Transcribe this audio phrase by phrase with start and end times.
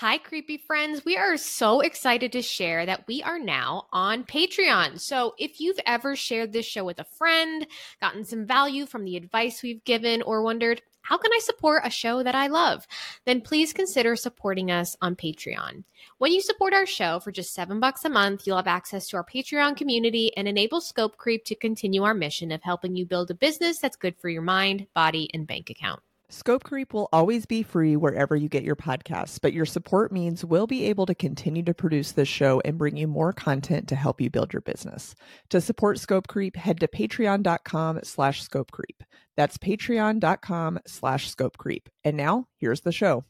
[0.00, 1.04] Hi, creepy friends.
[1.04, 4.98] We are so excited to share that we are now on Patreon.
[4.98, 7.66] So, if you've ever shared this show with a friend,
[8.00, 11.90] gotten some value from the advice we've given, or wondered, how can I support a
[11.90, 12.86] show that I love?
[13.26, 15.84] Then please consider supporting us on Patreon.
[16.16, 19.18] When you support our show for just seven bucks a month, you'll have access to
[19.18, 23.30] our Patreon community and enable Scope Creep to continue our mission of helping you build
[23.30, 26.00] a business that's good for your mind, body, and bank account.
[26.32, 30.44] Scope Creep will always be free wherever you get your podcasts, but your support means
[30.44, 33.96] we'll be able to continue to produce this show and bring you more content to
[33.96, 35.16] help you build your business.
[35.48, 39.02] To support Scope Creep, head to patreon.com slash scope creep.
[39.36, 41.88] That's patreon.com slash scope creep.
[42.04, 43.24] And now, here's the show.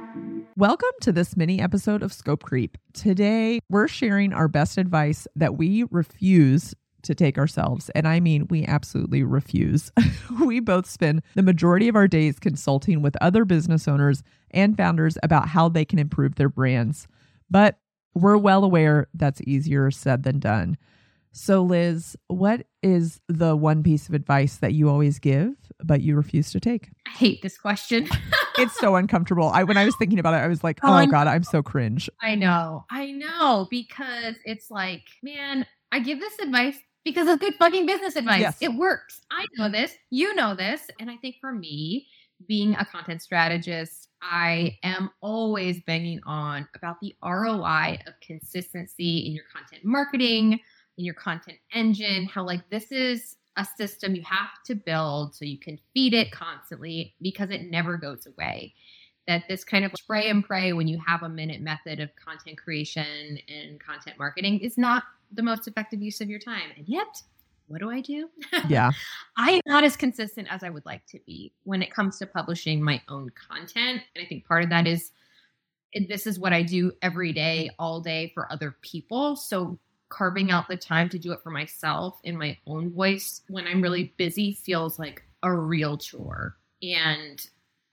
[0.58, 2.78] Welcome to this mini episode of Scope Creep.
[2.94, 7.90] Today, we're sharing our best advice that we refuse to take ourselves.
[7.90, 9.92] And I mean, we absolutely refuse.
[10.42, 15.18] we both spend the majority of our days consulting with other business owners and founders
[15.22, 17.06] about how they can improve their brands.
[17.50, 17.78] But
[18.14, 20.78] we're well aware that's easier said than done.
[21.32, 25.52] So, Liz, what is the one piece of advice that you always give,
[25.84, 26.88] but you refuse to take?
[27.06, 28.08] I hate this question.
[28.58, 29.50] it's so uncomfortable.
[29.52, 31.62] I when I was thinking about it, I was like, oh, oh god, I'm so
[31.62, 32.10] cringe.
[32.22, 32.84] I know.
[32.90, 38.16] I know because it's like, man, I give this advice because it's good fucking business
[38.16, 38.40] advice.
[38.40, 38.58] Yes.
[38.60, 39.20] It works.
[39.30, 39.94] I know this.
[40.10, 40.82] You know this.
[41.00, 42.08] And I think for me,
[42.48, 49.32] being a content strategist, I am always banging on about the ROI of consistency in
[49.32, 50.58] your content marketing,
[50.98, 55.44] in your content engine, how like this is a system you have to build so
[55.44, 58.74] you can feed it constantly because it never goes away.
[59.26, 62.58] That this kind of spray and pray when you have a minute method of content
[62.58, 66.70] creation and content marketing is not the most effective use of your time.
[66.76, 67.22] And yet,
[67.66, 68.28] what do I do?
[68.68, 68.92] Yeah.
[69.36, 72.26] I am not as consistent as I would like to be when it comes to
[72.26, 74.02] publishing my own content.
[74.14, 75.10] And I think part of that is
[76.08, 79.36] this is what I do every day, all day for other people.
[79.36, 79.78] So
[80.08, 83.82] carving out the time to do it for myself in my own voice when I'm
[83.82, 86.56] really busy feels like a real chore.
[86.82, 87.44] And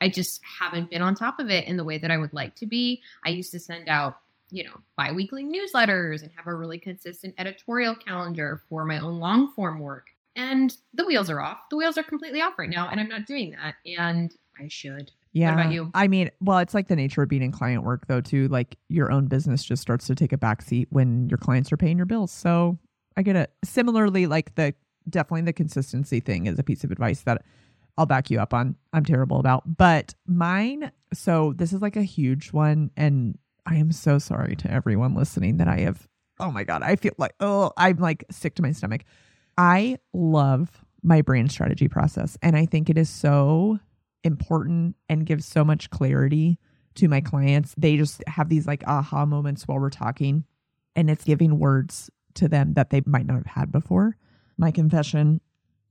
[0.00, 2.54] I just haven't been on top of it in the way that I would like
[2.56, 3.00] to be.
[3.24, 4.18] I used to send out,
[4.50, 9.18] you know, bi weekly newsletters and have a really consistent editorial calendar for my own
[9.20, 10.08] long form work.
[10.34, 11.58] And the wheels are off.
[11.70, 12.88] The wheels are completely off right now.
[12.88, 13.76] And I'm not doing that.
[13.86, 15.12] And I should.
[15.32, 15.54] Yeah.
[15.54, 15.90] What about you?
[15.94, 18.48] I mean, well, it's like the nature of being in client work though, too.
[18.48, 21.96] Like your own business just starts to take a backseat when your clients are paying
[21.96, 22.30] your bills.
[22.30, 22.78] So
[23.16, 23.52] I get it.
[23.64, 24.74] Similarly, like the
[25.08, 27.42] definitely the consistency thing is a piece of advice that
[27.98, 28.76] I'll back you up on.
[28.92, 29.76] I'm terrible about.
[29.76, 32.90] But mine, so this is like a huge one.
[32.96, 36.08] And I am so sorry to everyone listening that I have,
[36.40, 39.04] oh my God, I feel like, oh, I'm like sick to my stomach.
[39.58, 42.38] I love my brand strategy process.
[42.42, 43.78] And I think it is so
[44.24, 46.58] important and gives so much clarity
[46.94, 47.74] to my clients.
[47.76, 50.44] They just have these like aha moments while we're talking,
[50.94, 54.16] and it's giving words to them that they might not have had before.
[54.56, 55.40] My confession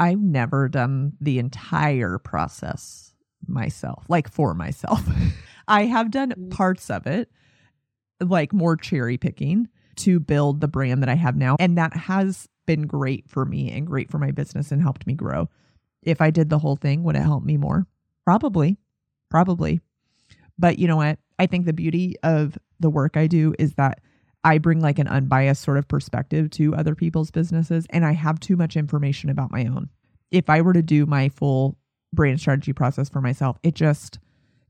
[0.00, 3.14] I've never done the entire process
[3.46, 5.02] myself, like for myself.
[5.68, 6.50] I have done mm.
[6.50, 7.30] parts of it,
[8.20, 11.56] like more cherry picking to build the brand that I have now.
[11.58, 15.14] And that has been great for me and great for my business and helped me
[15.14, 15.48] grow.
[16.02, 17.86] If I did the whole thing, would it help me more?
[18.28, 18.76] Probably,
[19.30, 19.80] probably.
[20.58, 21.18] But you know what?
[21.38, 24.02] I think the beauty of the work I do is that
[24.44, 28.38] I bring like an unbiased sort of perspective to other people's businesses and I have
[28.38, 29.88] too much information about my own.
[30.30, 31.78] If I were to do my full
[32.12, 34.18] brand strategy process for myself, it just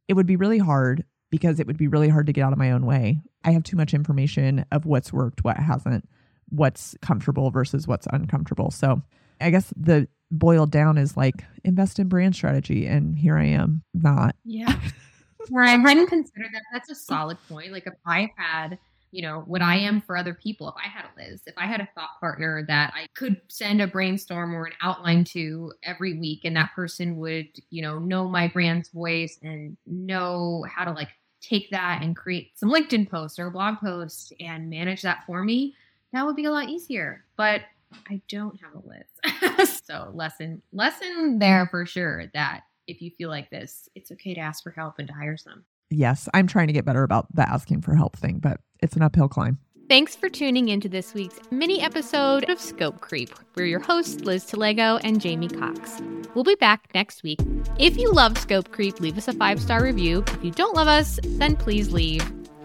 [0.06, 1.02] it would be really hard
[1.32, 3.22] because it would be really hard to get out of my own way.
[3.42, 6.08] I have too much information of what's worked, what hasn't,
[6.48, 8.70] what's comfortable versus what's uncomfortable.
[8.70, 9.02] So,
[9.40, 13.82] I guess the boiled down is like invest in brand strategy and here i am
[13.94, 14.34] not.
[14.44, 14.78] Yeah.
[15.48, 16.62] Where i hadn't considered that.
[16.72, 17.72] That's a solid point.
[17.72, 18.78] Like if i had
[19.10, 21.64] you know what i am for other people if i had a liz if i
[21.64, 26.18] had a thought partner that i could send a brainstorm or an outline to every
[26.18, 30.92] week and that person would you know know my brand's voice and know how to
[30.92, 31.08] like
[31.40, 35.74] take that and create some linkedin posts or blog posts and manage that for me
[36.12, 37.24] that would be a lot easier.
[37.36, 37.62] But
[38.08, 39.78] I don't have a Liz.
[39.84, 44.40] so lesson lesson there for sure that if you feel like this, it's okay to
[44.40, 45.64] ask for help and to hire some.
[45.90, 49.02] Yes, I'm trying to get better about the asking for help thing, but it's an
[49.02, 49.58] uphill climb.
[49.88, 53.30] Thanks for tuning into this week's mini episode of Scope Creep.
[53.56, 56.02] We're your hosts, Liz Talago and Jamie Cox.
[56.34, 57.40] We'll be back next week.
[57.78, 60.24] If you love Scope Creep, leave us a five star review.
[60.26, 62.22] If you don't love us, then please leave.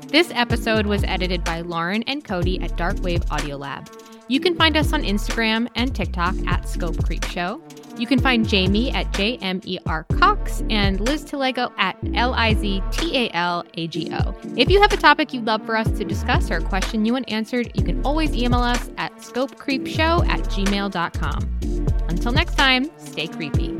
[0.09, 3.89] This episode was edited by Lauren and Cody at Darkwave Audio Lab.
[4.33, 7.61] You can find us on Instagram and TikTok at Scope Creep Show.
[7.99, 13.15] You can find Jamie at JMER Cox and Liz Talago at L I Z T
[13.15, 14.35] A L A G O.
[14.57, 17.13] If you have a topic you'd love for us to discuss or a question you
[17.13, 21.59] want answered, you can always email us at scopecreepshow at gmail.com.
[22.09, 23.77] Until next time, stay creepy.